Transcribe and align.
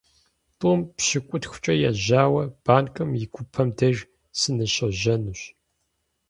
ТIум 0.59 0.79
пщыкIутхукIэ 0.95 1.73
ежьауэ 1.89 2.43
банкым 2.65 3.09
и 3.23 3.25
гупэм 3.33 3.67
деж 3.77 3.97
сыныщожьэнущ. 4.39 5.41